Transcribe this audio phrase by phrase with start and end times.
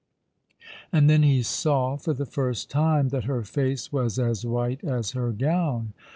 [0.91, 5.11] "And then he saw for the first time that her face was as white as
[5.11, 5.93] her gown.